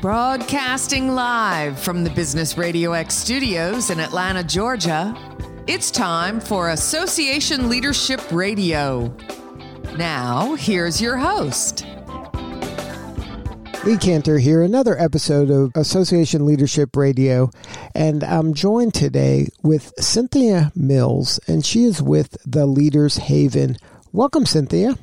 [0.00, 5.12] Broadcasting live from the Business Radio X studios in Atlanta, Georgia,
[5.66, 9.12] it's time for Association Leadership Radio.
[9.96, 11.84] Now, here's your host.
[13.84, 17.50] Lee Kantor here, another episode of Association Leadership Radio.
[17.92, 23.76] And I'm joined today with Cynthia Mills, and she is with the Leaders Haven.
[24.12, 24.94] Welcome, Cynthia.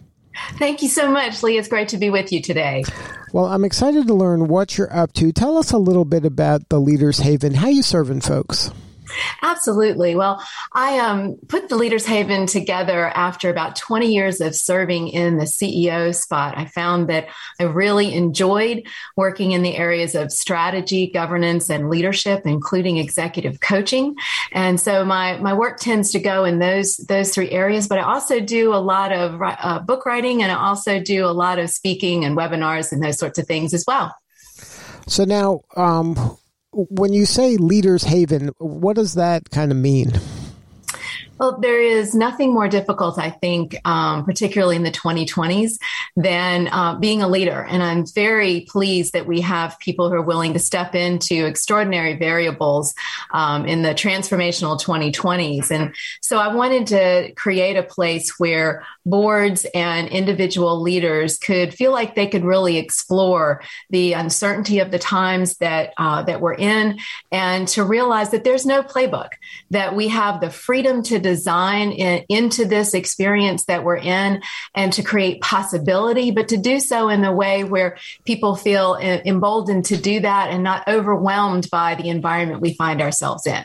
[0.58, 1.58] Thank you so much, Lee.
[1.58, 2.84] It's great to be with you today.
[3.34, 5.32] Well, I'm excited to learn what you're up to.
[5.32, 7.54] Tell us a little bit about the Leaders Haven.
[7.54, 8.72] How you serving folks?
[9.42, 10.16] Absolutely.
[10.16, 15.38] Well, I um, put the Leaders Haven together after about 20 years of serving in
[15.38, 16.58] the CEO spot.
[16.58, 17.28] I found that
[17.60, 24.16] I really enjoyed working in the areas of strategy, governance, and leadership, including executive coaching.
[24.52, 28.04] And so my, my work tends to go in those, those three areas, but I
[28.04, 31.70] also do a lot of uh, book writing and I also do a lot of
[31.70, 34.16] speaking and webinars and those sorts of things as well.
[35.08, 36.38] So now, um,
[36.76, 40.12] when you say leaders haven, what does that kind of mean?
[41.38, 45.78] Well, there is nothing more difficult, I think, um, particularly in the 2020s,
[46.16, 47.66] than uh, being a leader.
[47.70, 52.16] And I'm very pleased that we have people who are willing to step into extraordinary
[52.16, 52.94] variables
[53.34, 55.72] um, in the transformational 2020s.
[55.72, 61.92] And so I wanted to create a place where boards and individual leaders could feel
[61.92, 66.98] like they could really explore the uncertainty of the times that uh, that we're in,
[67.32, 69.30] and to realize that there's no playbook,
[69.70, 74.44] that we have the freedom to design in, into this experience that we're in
[74.76, 79.86] and to create possibility, but to do so in a way where people feel emboldened
[79.86, 83.64] to do that and not overwhelmed by the environment we find ourselves in.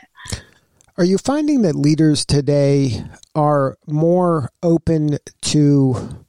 [0.97, 3.03] Are you finding that leaders today
[3.35, 6.25] are more open to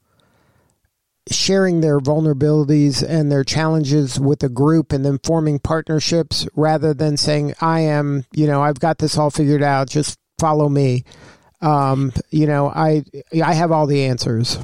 [1.31, 7.17] sharing their vulnerabilities and their challenges with a group and then forming partnerships rather than
[7.17, 11.05] saying, I am, you know, I've got this all figured out, just follow me.
[11.61, 13.05] Um, you know, I
[13.43, 14.59] I have all the answers.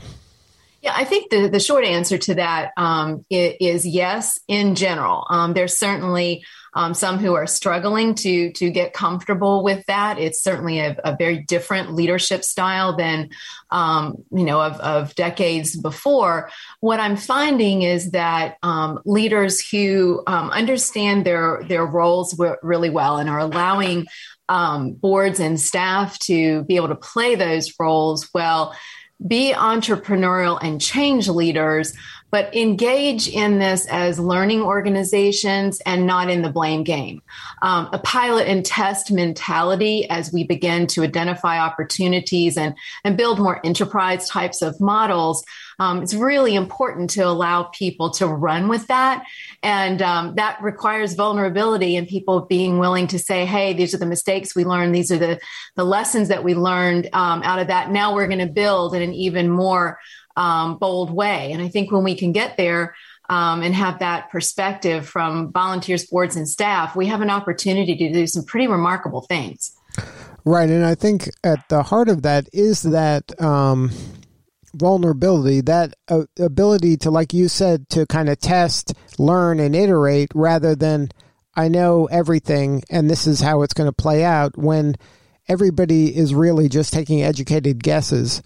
[0.83, 4.39] Yeah, I think the, the short answer to that um, is yes.
[4.49, 6.45] In general, um, there's certainly
[6.75, 10.19] um, some who are struggling to to get comfortable with that.
[10.19, 13.31] It's certainly a, a very different leadership style than
[13.71, 16.51] um, you know of, of, decades before.
[16.81, 23.17] What I'm finding is that um, leaders who um, understand their their roles really well
[23.17, 24.07] and are allowing
[24.49, 28.29] um, boards and staff to be able to play those roles.
[28.33, 28.75] Well,
[29.27, 31.93] be entrepreneurial and change leaders,
[32.31, 37.23] but engage in this as learning organizations and not in the blame game.
[37.63, 42.75] Um, a pilot and test mentality as we begin to identify opportunities and,
[43.05, 45.45] and build more enterprise types of models
[45.81, 49.25] um, it's really important to allow people to run with that.
[49.63, 54.07] And um, that requires vulnerability and people being willing to say, hey, these are the
[54.07, 54.95] mistakes we learned.
[54.95, 55.41] These are the,
[55.77, 57.93] the lessons that we learned um, out of that.
[57.93, 60.01] Now we're going to build in an even more
[60.39, 61.53] um, bold way.
[61.53, 62.95] And I think when we can get there,
[63.29, 68.13] um, and have that perspective from volunteers, boards, and staff, we have an opportunity to
[68.13, 69.77] do some pretty remarkable things.
[70.45, 70.71] Right.
[70.71, 73.91] And I think at the heart of that is that um,
[74.75, 80.31] vulnerability, that uh, ability to, like you said, to kind of test, learn, and iterate
[80.35, 81.11] rather than
[81.55, 84.95] I know everything and this is how it's going to play out when
[85.49, 88.43] everybody is really just taking educated guesses.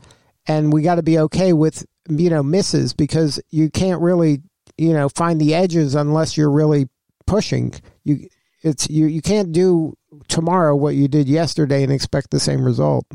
[0.46, 4.42] And we got to be okay with, you know, misses because you can't really,
[4.76, 6.88] you know, find the edges unless you're really
[7.26, 7.74] pushing.
[8.04, 8.28] You,
[8.62, 9.96] it's, you, you can't do
[10.28, 13.06] tomorrow what you did yesterday and expect the same result.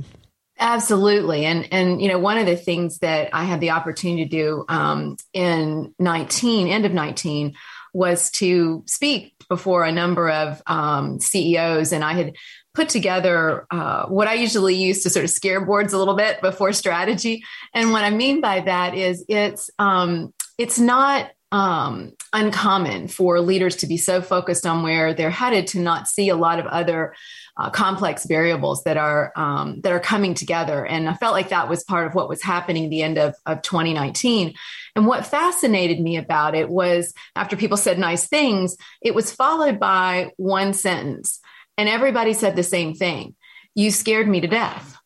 [0.60, 4.30] Absolutely, and and you know one of the things that I had the opportunity to
[4.30, 7.54] do um, in nineteen, end of nineteen,
[7.94, 12.36] was to speak before a number of um, CEOs, and I had
[12.74, 16.42] put together uh, what I usually use to sort of scare boards a little bit
[16.42, 17.44] before strategy.
[17.74, 23.78] And what I mean by that is it's um, it's not um, uncommon for leaders
[23.78, 27.16] to be so focused on where they're headed to not see a lot of other
[27.56, 30.86] uh, complex variables that are um, that are coming together.
[30.86, 33.62] And I felt like that was part of what was happening the end of, of
[33.62, 34.54] 2019.
[34.96, 39.80] And what fascinated me about it was after people said nice things, it was followed
[39.80, 41.40] by one sentence,
[41.78, 43.36] and everybody said the same thing:
[43.74, 44.97] "You scared me to death."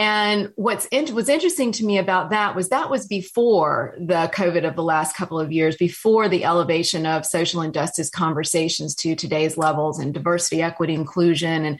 [0.00, 4.66] And what's in, what's interesting to me about that was that was before the COVID
[4.66, 9.58] of the last couple of years, before the elevation of social injustice conversations to today's
[9.58, 11.78] levels and diversity, equity, inclusion, and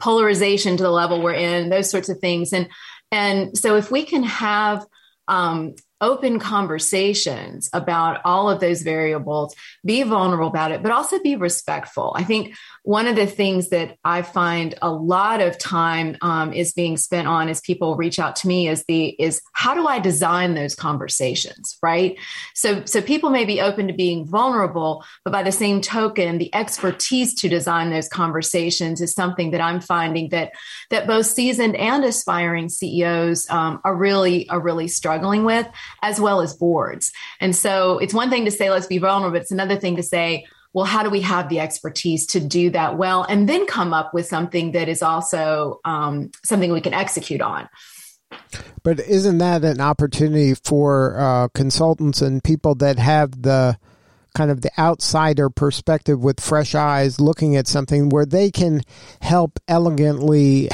[0.00, 2.52] polarization to the level we're in, those sorts of things.
[2.52, 2.68] And
[3.12, 4.84] and so if we can have
[5.28, 9.54] um, open conversations about all of those variables,
[9.84, 12.12] be vulnerable about it, but also be respectful.
[12.16, 16.72] I think one of the things that I find a lot of time um, is
[16.72, 19.98] being spent on as people reach out to me is the is how do I
[19.98, 22.16] design those conversations, right?
[22.54, 26.54] So so people may be open to being vulnerable, but by the same token, the
[26.54, 30.52] expertise to design those conversations is something that I'm finding that
[30.88, 35.66] that both seasoned and aspiring CEOs um, are really are really struggling with
[36.02, 37.12] as well as boards.
[37.40, 40.02] And so it's one thing to say, let's be vulnerable, but it's another thing to
[40.02, 43.24] say, well, how do we have the expertise to do that well?
[43.24, 47.68] And then come up with something that is also um, something we can execute on.
[48.82, 53.76] But isn't that an opportunity for uh, consultants and people that have the
[54.34, 58.82] kind of the outsider perspective with fresh eyes looking at something where they can
[59.20, 60.68] help elegantly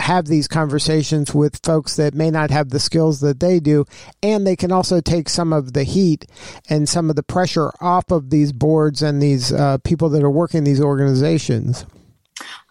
[0.00, 3.84] have these conversations with folks that may not have the skills that they do
[4.22, 6.26] and they can also take some of the heat
[6.68, 10.30] and some of the pressure off of these boards and these uh, people that are
[10.30, 11.84] working these organizations.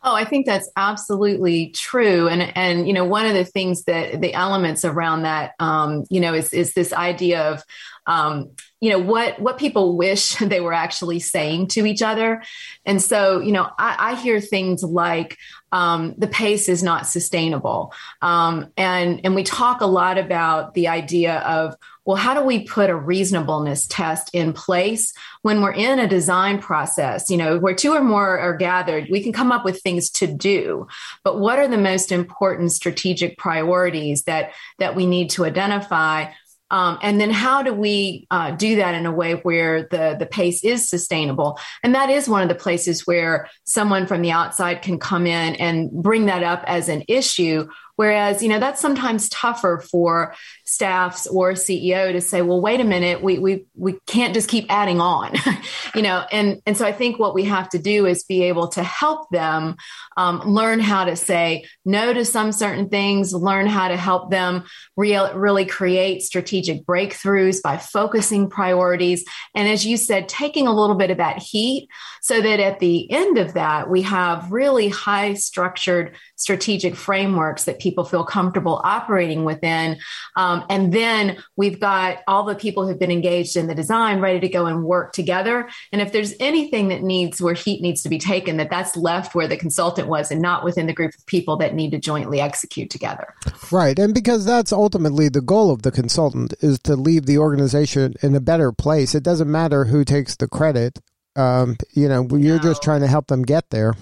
[0.03, 4.21] Oh, I think that's absolutely true, and and you know one of the things that
[4.21, 7.63] the elements around that, um, you know, is is this idea of
[8.09, 8.49] um,
[8.81, 12.43] you know what what people wish they were actually saying to each other.
[12.85, 15.37] And so you know i, I hear things like
[15.71, 17.93] um, the pace is not sustainable.
[18.23, 21.75] Um, and and we talk a lot about the idea of
[22.05, 25.13] well how do we put a reasonableness test in place
[25.43, 29.21] when we're in a design process you know where two or more are gathered we
[29.21, 30.87] can come up with things to do.
[31.23, 36.31] But what are the most important strategic priorities that that we need to identify
[36.71, 40.25] um, and then how do we uh, do that in a way where the, the
[40.25, 41.59] pace is sustainable?
[41.83, 45.55] And that is one of the places where someone from the outside can come in
[45.55, 47.67] and bring that up as an issue
[47.99, 52.85] Whereas, you know, that's sometimes tougher for staffs or CEO to say, well, wait a
[52.85, 55.33] minute, we we we can't just keep adding on,
[55.95, 56.23] you know.
[56.31, 59.29] And and so I think what we have to do is be able to help
[59.31, 59.75] them
[60.15, 64.63] um, learn how to say no to some certain things, learn how to help them
[64.95, 70.95] real, really create strategic breakthroughs by focusing priorities, and as you said, taking a little
[70.95, 71.89] bit of that heat,
[72.21, 77.77] so that at the end of that we have really high structured strategic frameworks that
[77.77, 79.97] people feel comfortable operating within.
[80.35, 84.39] Um, and then we've got all the people who've been engaged in the design ready
[84.39, 85.69] to go and work together.
[85.91, 89.35] And if there's anything that needs where heat needs to be taken, that that's left
[89.35, 92.39] where the consultant was and not within the group of people that need to jointly
[92.39, 93.33] execute together.
[93.71, 93.97] Right.
[93.97, 98.35] And because that's ultimately the goal of the consultant is to leave the organization in
[98.35, 99.15] a better place.
[99.15, 100.99] It doesn't matter who takes the credit.
[101.35, 102.63] Um, you know, you're no.
[102.63, 103.93] just trying to help them get there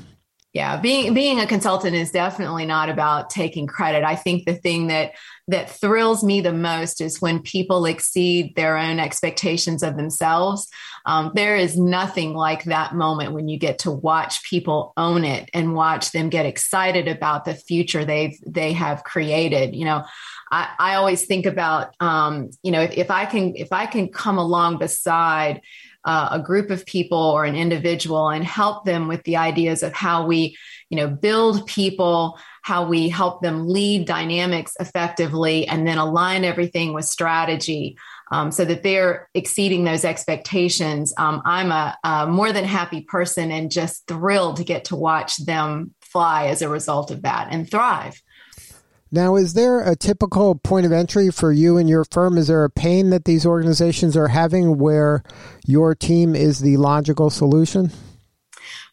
[0.57, 4.03] yeah being being a consultant is definitely not about taking credit.
[4.03, 5.11] I think the thing that
[5.47, 10.67] that thrills me the most is when people exceed their own expectations of themselves.
[11.05, 15.47] Um, there is nothing like that moment when you get to watch people own it
[15.53, 19.75] and watch them get excited about the future they've they have created.
[19.75, 20.05] You know
[20.51, 24.07] I, I always think about um, you know if, if i can if i can
[24.09, 25.61] come along beside
[26.07, 29.93] uh, a group of people or an individual and help them with the ideas of
[29.93, 30.57] how we
[30.89, 36.93] you know build people how we help them lead dynamics effectively and then align everything
[36.93, 37.97] with strategy
[38.31, 41.13] um, so that they're exceeding those expectations.
[41.17, 45.35] Um, i'm a, a more than happy person and just thrilled to get to watch
[45.37, 48.21] them fly as a result of that and thrive
[49.11, 52.37] now, is there a typical point of entry for you and your firm?
[52.37, 55.23] Is there a pain that these organizations are having where
[55.65, 57.91] your team is the logical solution?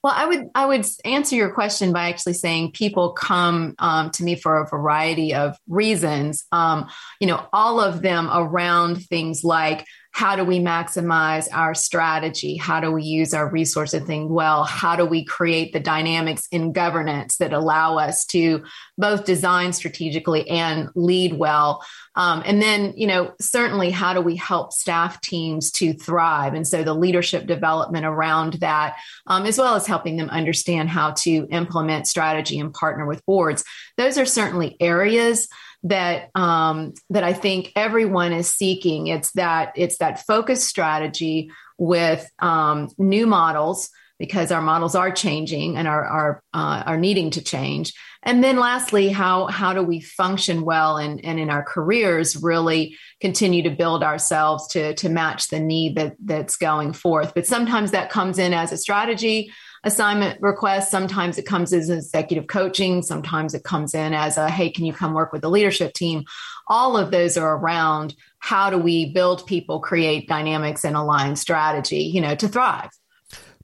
[0.05, 4.23] Well, I would I would answer your question by actually saying people come um, to
[4.23, 6.45] me for a variety of reasons.
[6.53, 12.57] Um, you know, all of them around things like how do we maximize our strategy?
[12.57, 14.63] How do we use our resources thing well?
[14.63, 18.63] How do we create the dynamics in governance that allow us to
[18.97, 21.85] both design strategically and lead well?
[22.15, 26.55] Um, and then, you know, certainly how do we help staff teams to thrive?
[26.55, 28.95] And so the leadership development around that,
[29.27, 33.63] um, as well as helping them understand how to implement strategy and partner with boards.
[33.97, 35.47] Those are certainly areas
[35.85, 39.07] that um, that I think everyone is seeking.
[39.07, 45.77] It's that it's that focused strategy with um, new models because our models are changing
[45.77, 47.93] and are are uh, are needing to change.
[48.25, 52.97] And then lastly, how how do we function well and, and in our careers really
[53.21, 57.35] continue to build ourselves to to match the need that that's going forth.
[57.35, 59.53] But sometimes that comes in as a strategy
[59.85, 60.91] assignment request.
[60.91, 63.03] Sometimes it comes as executive coaching.
[63.03, 66.25] Sometimes it comes in as a, hey, can you come work with the leadership team?
[66.67, 72.03] All of those are around how do we build people, create dynamics, and align strategy,
[72.03, 72.91] you know, to thrive.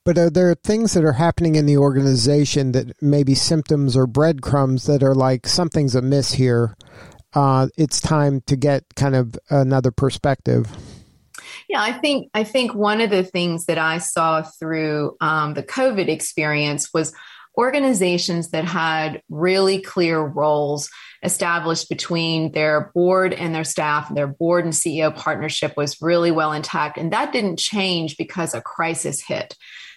[0.04, 4.87] But are there things that are happening in the organization that maybe symptoms or breadcrumbs
[4.87, 6.76] that are like something's amiss here?
[7.35, 10.66] Uh, it's time to get kind of another perspective.
[11.69, 15.62] Yeah, I think I think one of the things that I saw through um, the
[15.62, 17.14] COVID experience was
[17.57, 20.88] organizations that had really clear roles
[21.23, 24.09] established between their board and their staff.
[24.09, 28.54] And their board and CEO partnership was really well intact, and that didn't change because
[28.54, 29.54] a crisis hit.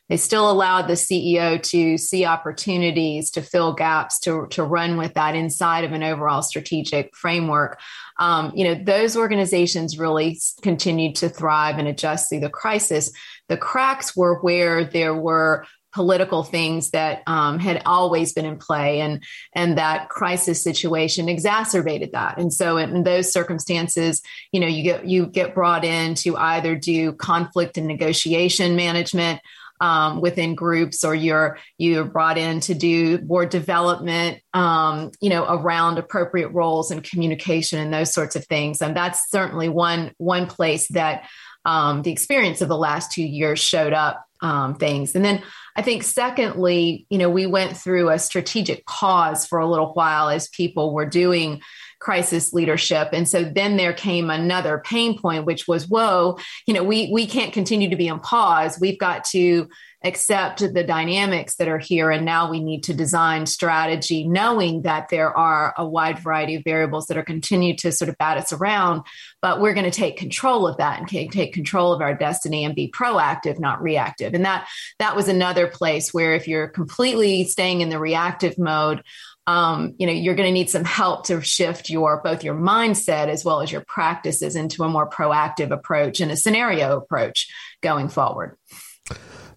[0.09, 5.13] They still allowed the CEO to see opportunities, to fill gaps, to, to run with
[5.13, 7.79] that inside of an overall strategic framework.
[8.19, 13.11] Um, you know, those organizations really continued to thrive and adjust through the crisis.
[13.47, 18.99] The cracks were where there were political things that um, had always been in play
[18.99, 24.81] and and that crisis situation exacerbated that and so in those circumstances you know you
[24.81, 29.39] get you get brought in to either do conflict and negotiation management
[29.81, 35.45] um, within groups or you're you're brought in to do board development um, you know
[35.47, 38.81] around appropriate roles and communication and those sorts of things.
[38.81, 41.27] And that's certainly one one place that
[41.65, 45.15] um, the experience of the last two years showed up um, things.
[45.15, 45.41] And then
[45.75, 50.29] i think secondly you know we went through a strategic pause for a little while
[50.29, 51.61] as people were doing
[52.03, 53.09] crisis leadership.
[53.13, 57.25] And so then there came another pain point, which was, whoa, you know, we we
[57.25, 58.77] can't continue to be on pause.
[58.77, 59.69] We've got to
[60.03, 62.11] accept the dynamics that are here.
[62.11, 66.63] And now we need to design strategy, knowing that there are a wide variety of
[66.65, 69.03] variables that are continue to sort of bat us around.
[69.41, 72.75] But we're going to take control of that and take control of our destiny and
[72.75, 74.33] be proactive, not reactive.
[74.33, 74.67] And that
[74.99, 79.03] that was another place where if you're completely staying in the reactive mode,
[79.47, 83.27] um, you know you're going to need some help to shift your both your mindset
[83.27, 88.09] as well as your practices into a more proactive approach and a scenario approach going
[88.09, 88.57] forward.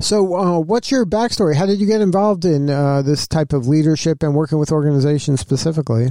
[0.00, 1.54] So uh, what's your backstory?
[1.54, 5.40] How did you get involved in uh, this type of leadership and working with organizations
[5.40, 6.10] specifically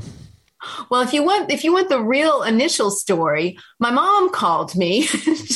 [0.89, 5.07] well, if you want, if you want the real initial story, my mom called me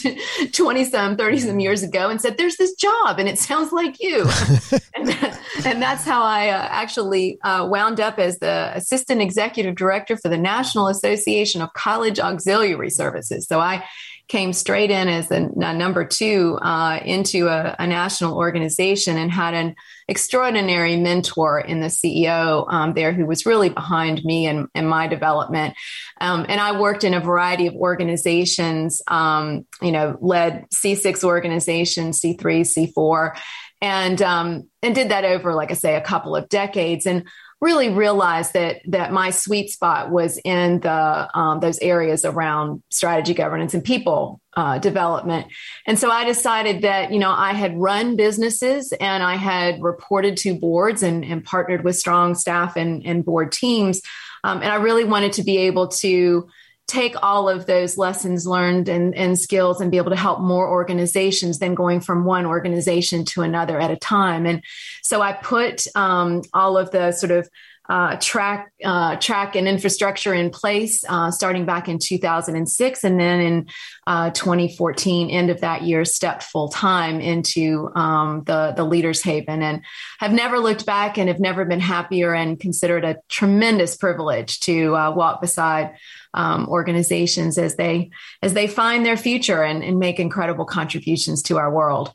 [0.53, 3.99] 20 some, 30 some years ago and said, there's this job and it sounds like
[3.99, 4.21] you.
[4.95, 9.75] and, that, and, that's how I uh, actually uh, wound up as the assistant executive
[9.75, 13.47] director for the National Association of College Auxiliary Services.
[13.47, 13.83] So I
[14.29, 19.31] came straight in as a, a number two uh, into a, a, national organization and
[19.31, 19.75] had an
[20.07, 25.07] extraordinary mentor in the CEO um, there who was really behind me and, and my
[25.07, 25.73] development.
[26.21, 32.21] Um, and I worked in a variety of organizations, um, you know, led C6 organizations,
[32.21, 33.35] C3, C4,
[33.81, 37.05] and um, and did that over, like I say, a couple of decades.
[37.05, 37.27] And
[37.61, 43.33] really realized that that my sweet spot was in the um, those areas around strategy
[43.33, 45.47] governance and people uh, development.
[45.85, 50.37] And so i decided that you know i had run businesses and i had reported
[50.37, 54.01] to boards and, and partnered with strong staff and, and board teams
[54.43, 56.47] um, and i really wanted to be able to
[56.89, 60.67] take all of those lessons learned and, and, skills and be able to help more
[60.67, 64.47] organizations than going from one organization to another at a time.
[64.47, 64.63] And
[65.03, 67.47] so I put um, all of the sort of
[67.89, 73.39] uh, track uh, track and infrastructure in place uh, starting back in 2006 and then
[73.39, 73.67] in
[74.05, 79.63] uh, 2014 end of that year stepped full time into um, the the leaders haven
[79.63, 79.83] and
[80.19, 84.95] have never looked back and have never been happier and considered a tremendous privilege to
[84.95, 85.95] uh, walk beside
[86.35, 88.11] um, organizations as they
[88.43, 92.13] as they find their future and, and make incredible contributions to our world.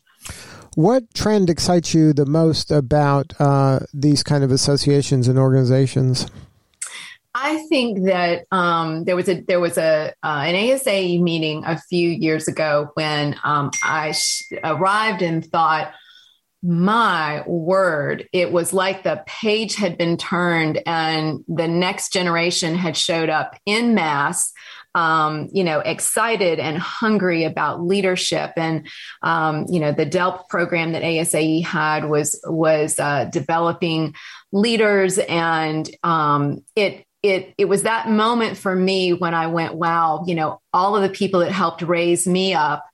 [0.75, 6.27] What trend excites you the most about uh, these kind of associations and organizations?
[7.35, 11.79] I think that um, there was a there was a uh, an ASA meeting a
[11.79, 15.93] few years ago when um, I sh- arrived and thought,
[16.63, 22.97] my word, it was like the page had been turned and the next generation had
[22.97, 24.53] showed up in mass.
[24.95, 28.87] Um, you know, excited and hungry about leadership, and
[29.23, 34.15] um, you know, the DELP program that ASAE had was was uh, developing
[34.53, 40.25] leaders, and um, it it it was that moment for me when I went, wow,
[40.27, 42.85] you know, all of the people that helped raise me up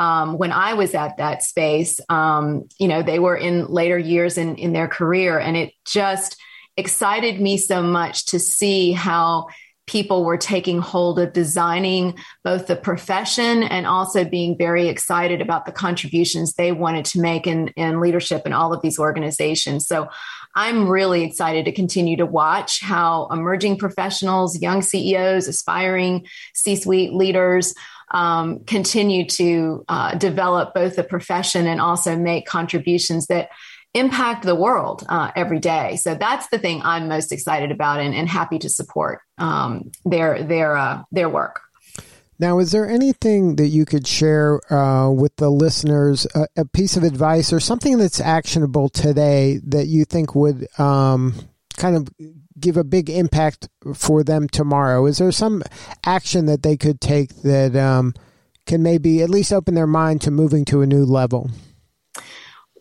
[0.00, 4.38] um, when I was at that space, um, you know, they were in later years
[4.38, 5.38] in, in their career.
[5.38, 6.40] And it just
[6.78, 9.48] excited me so much to see how
[9.90, 15.66] people were taking hold of designing both the profession and also being very excited about
[15.66, 19.88] the contributions they wanted to make in, in leadership in all of these organizations.
[19.88, 20.08] So
[20.54, 27.12] I'm really excited to continue to watch how emerging professionals, young CEOs, aspiring C suite
[27.12, 27.74] leaders,
[28.12, 33.50] um, continue to uh, develop both the profession and also make contributions that
[33.94, 35.96] impact the world uh, every day.
[35.96, 40.42] So that's the thing I'm most excited about and, and happy to support um, their
[40.42, 41.60] their uh, their work.
[42.38, 46.96] Now, is there anything that you could share uh, with the listeners, a, a, piece
[46.96, 51.34] of advice or something that's actionable today that you think would um,
[51.76, 52.08] kind of
[52.58, 55.04] give a big impact for them tomorrow?
[55.04, 55.62] Is there some
[56.06, 58.14] action that they could take that um,
[58.64, 61.50] can maybe at least open their mind to moving to a new level?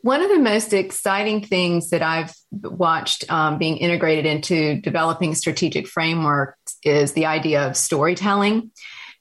[0.02, 5.88] One of the most exciting things that I've watched um, being integrated into developing strategic
[5.88, 8.72] frameworks is the idea of storytelling.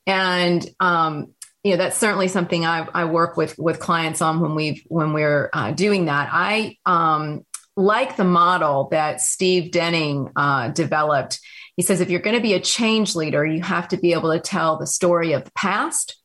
[0.06, 4.54] And um, you know that's certainly something I, I, work with with clients on when
[4.54, 6.28] we when we're uh, doing that.
[6.32, 7.44] I um,
[7.76, 11.40] like the model that Steve Denning uh, developed.
[11.76, 14.32] He says if you're going to be a change leader, you have to be able
[14.32, 16.16] to tell the story of the past,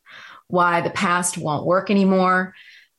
[0.48, 2.54] why the past won't work anymore,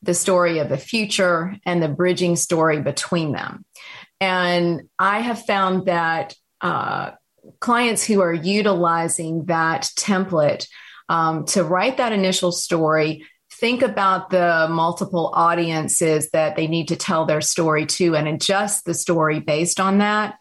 [0.06, 3.64] the story of the future and the bridging story between them.
[4.20, 7.12] And I have found that uh,
[7.60, 10.66] clients who are utilizing that template
[11.08, 16.96] um, to write that initial story, think about the multiple audiences that they need to
[16.96, 20.36] tell their story to and adjust the story based on that.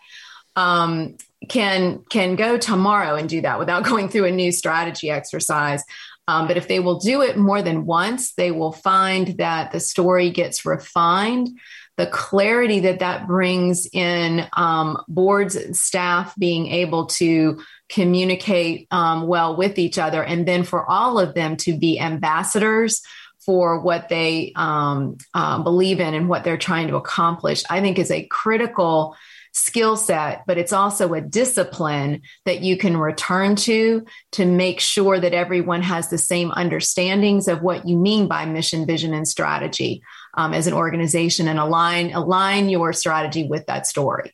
[0.55, 1.17] Um,
[1.48, 5.84] can can go tomorrow and do that without going through a new strategy exercise
[6.27, 9.79] um, but if they will do it more than once, they will find that the
[9.79, 11.60] story gets refined.
[11.98, 19.27] The clarity that that brings in um, boards and staff being able to communicate um,
[19.27, 23.01] well with each other, and then for all of them to be ambassadors
[23.46, 28.00] for what they um, uh, believe in and what they're trying to accomplish, I think
[28.00, 29.15] is a critical
[29.55, 35.17] skill set, but it's also a discipline that you can return to to make sure
[35.17, 40.03] that everyone has the same understandings of what you mean by mission, vision, and strategy
[40.35, 44.34] um, as an organization, and align align your strategy with that story.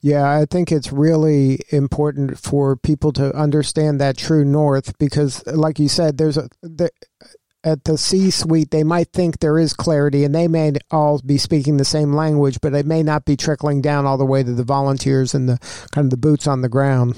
[0.00, 5.78] Yeah, I think it's really important for people to understand that true north because, like
[5.78, 6.90] you said, there's a there,
[7.64, 11.38] at the C suite, they might think there is clarity and they may all be
[11.38, 14.52] speaking the same language, but it may not be trickling down all the way to
[14.52, 15.58] the volunteers and the
[15.92, 17.16] kind of the boots on the ground.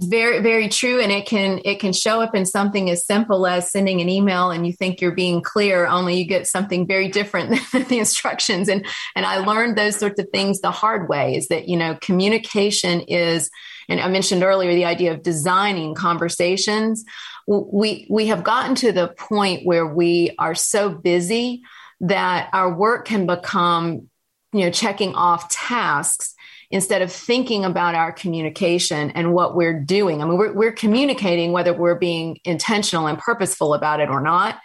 [0.00, 1.00] Very, very true.
[1.00, 4.52] And it can it can show up in something as simple as sending an email
[4.52, 8.68] and you think you're being clear, only you get something very different than the instructions.
[8.68, 11.98] And and I learned those sorts of things the hard way is that, you know,
[12.00, 13.50] communication is
[13.88, 17.04] and I mentioned earlier the idea of designing conversations
[17.48, 21.62] we we have gotten to the point where we are so busy
[22.00, 24.08] that our work can become
[24.52, 26.34] you know checking off tasks
[26.70, 30.20] instead of thinking about our communication and what we're doing.
[30.20, 34.58] I mean we're, we're communicating whether we're being intentional and purposeful about it or not.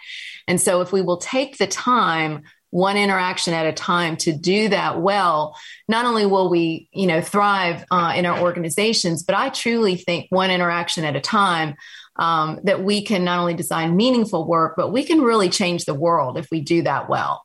[0.46, 4.68] And so if we will take the time one interaction at a time to do
[4.68, 9.48] that well not only will we you know thrive uh, in our organizations but i
[9.48, 11.76] truly think one interaction at a time
[12.16, 15.94] um, that we can not only design meaningful work, but we can really change the
[15.94, 17.44] world if we do that well.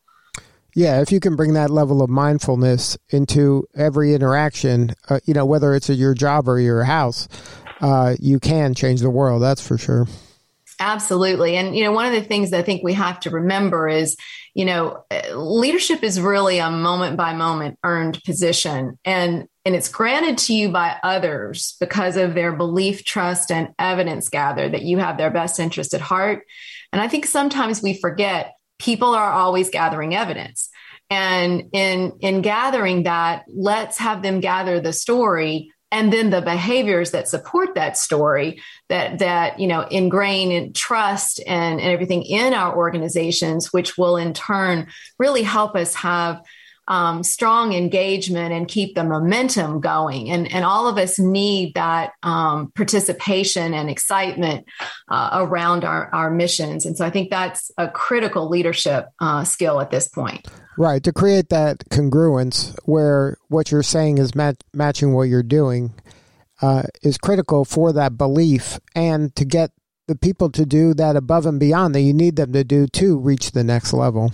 [0.76, 5.46] Yeah, if you can bring that level of mindfulness into every interaction, uh, you know,
[5.46, 7.28] whether it's at your job or your house,
[7.82, 9.42] uh, you can change the world.
[9.42, 10.08] That's for sure.
[10.80, 11.58] Absolutely.
[11.58, 14.16] And, you know, one of the things I think we have to remember is,
[14.54, 15.04] you know,
[15.34, 18.98] leadership is really a moment by moment earned position.
[19.04, 24.30] And and it's granted to you by others because of their belief, trust, and evidence
[24.30, 26.46] gathered that you have their best interest at heart.
[26.94, 30.70] And I think sometimes we forget people are always gathering evidence.
[31.10, 37.12] And in, in gathering that, let's have them gather the story and then the behaviors
[37.12, 42.54] that support that story that that you know ingrain in trust and, and everything in
[42.54, 46.44] our organizations which will in turn really help us have
[46.90, 50.30] um, strong engagement and keep the momentum going.
[50.30, 54.66] And, and all of us need that um, participation and excitement
[55.08, 56.86] uh, around our, our missions.
[56.86, 60.48] And so I think that's a critical leadership uh, skill at this point.
[60.78, 61.04] Right.
[61.04, 65.94] To create that congruence where what you're saying is mat- matching what you're doing
[66.62, 69.72] uh, is critical for that belief and to get
[70.08, 73.18] the people to do that above and beyond that you need them to do to
[73.20, 74.32] reach the next level.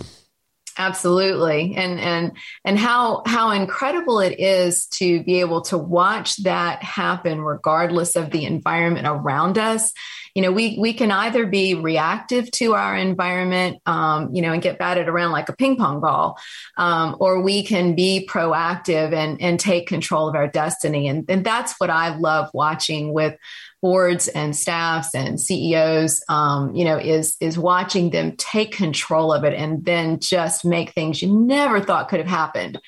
[0.77, 1.73] Absolutely.
[1.77, 2.31] And and
[2.65, 8.29] and how how incredible it is to be able to watch that happen regardless of
[8.31, 9.93] the environment around us.
[10.33, 14.61] You know, we we can either be reactive to our environment, um, you know, and
[14.61, 16.37] get batted around like a ping pong ball,
[16.77, 21.07] um, or we can be proactive and and take control of our destiny.
[21.07, 23.37] And and that's what I love watching with
[23.85, 29.43] boards and staffs and CEOs, um, you know, is is watching them take control of
[29.43, 32.81] it and then just make things you never thought could have happened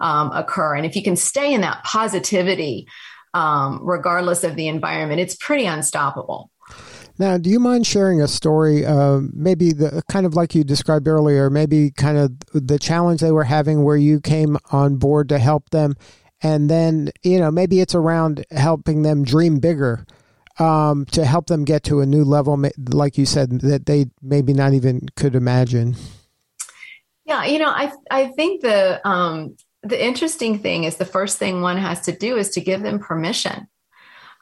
[0.00, 0.74] um, occur.
[0.74, 2.88] And if you can stay in that positivity,
[3.32, 6.50] um, regardless of the environment, it's pretty unstoppable.
[7.16, 11.06] Now, do you mind sharing a story, uh, maybe the kind of like you described
[11.06, 15.38] earlier, maybe kind of the challenge they were having where you came on board to
[15.38, 15.94] help them,
[16.42, 20.04] and then you know maybe it's around helping them dream bigger
[20.60, 24.52] um, to help them get to a new level, like you said, that they maybe
[24.52, 25.96] not even could imagine?
[27.24, 31.62] Yeah, you know, I I think the um, the interesting thing is the first thing
[31.62, 33.68] one has to do is to give them permission.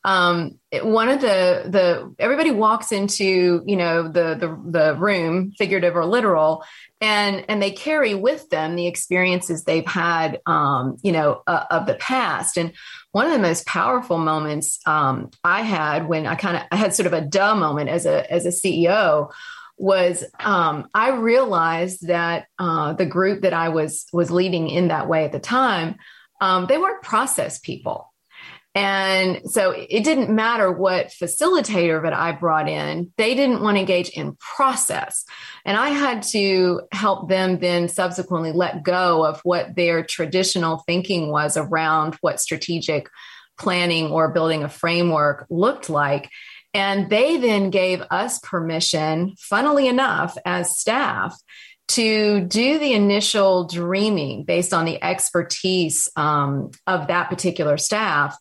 [0.04, 5.96] Um, one of the the everybody walks into you know the the the room, figurative
[5.96, 6.64] or literal,
[7.00, 11.86] and and they carry with them the experiences they've had, um, you know, uh, of
[11.86, 12.56] the past.
[12.56, 12.72] And
[13.12, 16.94] one of the most powerful moments um, I had when I kind of I had
[16.94, 19.30] sort of a duh moment as a as a CEO
[19.78, 25.08] was um, I realized that uh, the group that I was was leading in that
[25.08, 25.96] way at the time,
[26.40, 28.07] um, they weren't process people.
[28.74, 33.80] And so it didn't matter what facilitator that I brought in, they didn't want to
[33.80, 35.24] engage in process.
[35.64, 41.30] And I had to help them then subsequently let go of what their traditional thinking
[41.30, 43.08] was around what strategic
[43.58, 46.30] planning or building a framework looked like.
[46.74, 51.36] And they then gave us permission, funnily enough, as staff,
[51.88, 58.36] to do the initial dreaming based on the expertise um, of that particular staff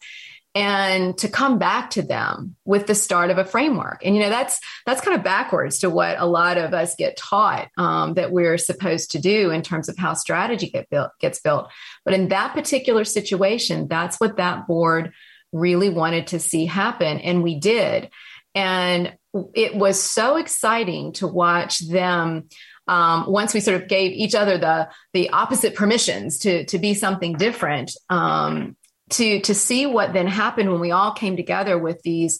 [0.53, 4.03] and to come back to them with the start of a framework.
[4.03, 7.15] And you know that's that's kind of backwards to what a lot of us get
[7.15, 11.39] taught um, that we're supposed to do in terms of how strategy get built, gets
[11.39, 11.69] built.
[12.03, 15.13] But in that particular situation that's what that board
[15.53, 18.09] really wanted to see happen and we did.
[18.55, 19.15] And
[19.53, 22.49] it was so exciting to watch them
[22.87, 26.93] um, once we sort of gave each other the the opposite permissions to to be
[26.93, 28.75] something different um,
[29.09, 32.39] to to see what then happened when we all came together with these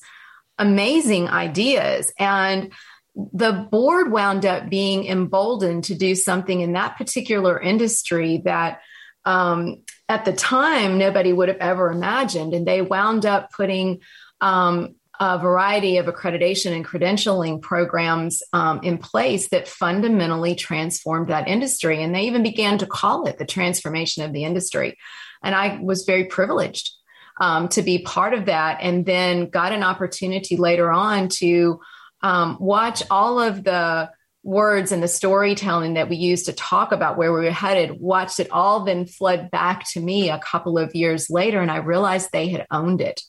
[0.57, 2.12] amazing ideas.
[2.17, 2.73] And
[3.15, 8.81] the board wound up being emboldened to do something in that particular industry that
[9.25, 12.53] um, at the time nobody would have ever imagined.
[12.53, 14.01] And they wound up putting
[14.39, 21.47] um, a variety of accreditation and credentialing programs um, in place that fundamentally transformed that
[21.47, 22.03] industry.
[22.03, 24.97] And they even began to call it the transformation of the industry.
[25.43, 26.91] And I was very privileged
[27.39, 31.80] um, to be part of that and then got an opportunity later on to
[32.21, 34.10] um, watch all of the
[34.43, 38.39] words and the storytelling that we used to talk about where we were headed, watched
[38.39, 41.60] it all then flood back to me a couple of years later.
[41.60, 43.21] And I realized they had owned it.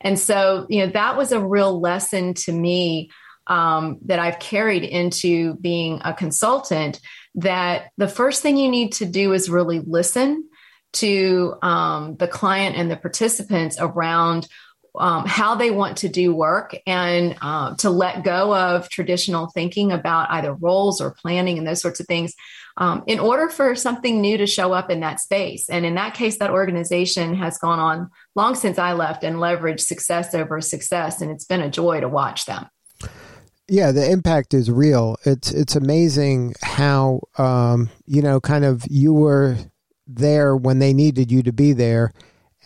[0.00, 3.10] And so, you know, that was a real lesson to me
[3.46, 7.00] um, that I've carried into being a consultant
[7.36, 10.48] that the first thing you need to do is really listen
[10.92, 14.48] to um, the client and the participants around
[14.98, 19.92] um, how they want to do work and uh, to let go of traditional thinking
[19.92, 22.34] about either roles or planning and those sorts of things
[22.80, 25.68] um, in order for something new to show up in that space.
[25.68, 29.80] And in that case, that organization has gone on long since I left and leveraged
[29.80, 31.20] success over success.
[31.20, 32.66] And it's been a joy to watch them.
[33.68, 35.16] Yeah, the impact is real.
[35.24, 39.58] It's it's amazing how um, you know, kind of you were
[40.08, 42.12] there when they needed you to be there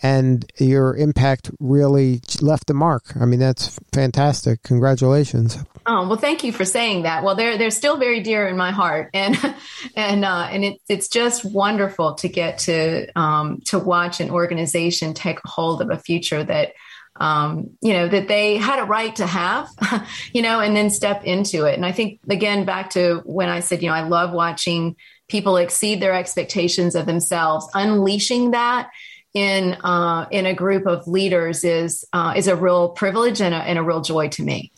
[0.03, 3.15] and your impact really left a mark.
[3.19, 4.61] I mean, that's fantastic.
[4.63, 5.57] Congratulations.
[5.85, 7.23] Oh well, thank you for saying that.
[7.23, 9.37] Well, they're they're still very dear in my heart, and
[9.95, 15.13] and uh, and it's it's just wonderful to get to um, to watch an organization
[15.13, 16.73] take hold of a future that
[17.17, 19.69] um, you know that they had a right to have,
[20.33, 21.75] you know, and then step into it.
[21.75, 24.95] And I think again back to when I said, you know, I love watching
[25.27, 28.89] people exceed their expectations of themselves, unleashing that
[29.35, 33.57] in uh, in a group of leaders is uh, is a real privilege and a,
[33.57, 34.71] and a real joy to me.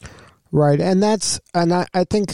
[0.52, 2.34] Right, and that's and I, I think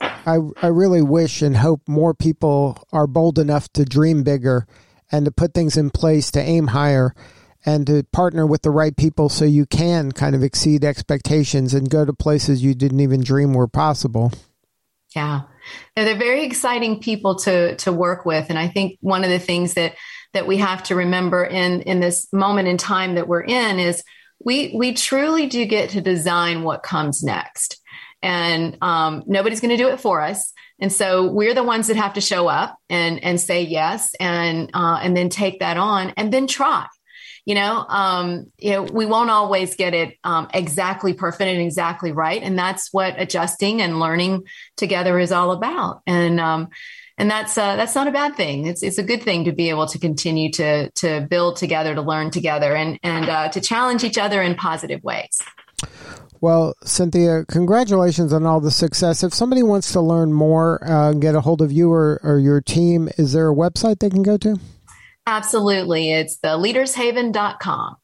[0.00, 4.66] I I really wish and hope more people are bold enough to dream bigger
[5.12, 7.14] and to put things in place to aim higher
[7.64, 11.90] and to partner with the right people so you can kind of exceed expectations and
[11.90, 14.32] go to places you didn't even dream were possible.
[15.14, 15.42] Yeah.
[15.94, 19.74] they're very exciting people to to work with, and I think one of the things
[19.74, 19.94] that
[20.32, 24.02] that we have to remember in in this moment in time that we're in is
[24.42, 27.80] we we truly do get to design what comes next,
[28.22, 30.52] and um, nobody's going to do it for us.
[30.80, 34.70] And so we're the ones that have to show up and and say yes, and
[34.72, 36.86] uh, and then take that on, and then try.
[37.44, 42.12] You know um, you know we won't always get it um, exactly perfect and exactly
[42.12, 42.42] right.
[42.42, 44.44] And that's what adjusting and learning
[44.76, 46.02] together is all about.
[46.06, 46.68] And um,
[47.20, 49.68] and that's uh, that's not a bad thing it's it's a good thing to be
[49.68, 54.02] able to continue to to build together to learn together and and uh, to challenge
[54.02, 55.38] each other in positive ways
[56.42, 59.22] well, Cynthia, congratulations on all the success.
[59.22, 62.62] If somebody wants to learn more, uh, get a hold of you or, or your
[62.62, 64.58] team, is there a website they can go to?
[65.26, 66.12] Absolutely.
[66.12, 67.96] It's the leadershaven.com.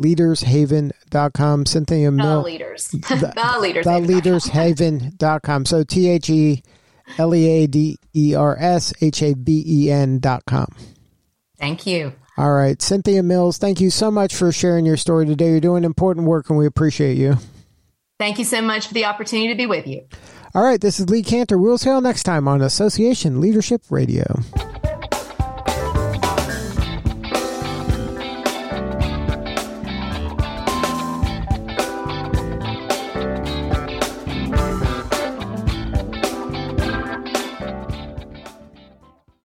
[0.00, 1.66] Leadershaven.com.
[1.66, 2.42] Cynthia Mill.
[2.42, 2.88] The leaders.
[2.88, 2.98] the,
[3.36, 3.84] the leaders.
[3.84, 5.64] The leadershaven.com.
[5.64, 6.62] So T H E
[7.18, 10.66] L E A D E R S H A B E com.
[11.58, 12.12] Thank you.
[12.36, 12.80] All right.
[12.80, 15.50] Cynthia Mills, thank you so much for sharing your story today.
[15.50, 17.36] You're doing important work and we appreciate you.
[18.18, 20.06] Thank you so much for the opportunity to be with you.
[20.54, 20.80] All right.
[20.80, 21.60] This is Lee Kantor.
[21.60, 24.40] We'll see you next time on Association Leadership Radio.